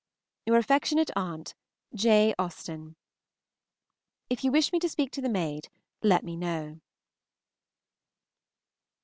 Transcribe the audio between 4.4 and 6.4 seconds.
you wish me to speak to the maid, let me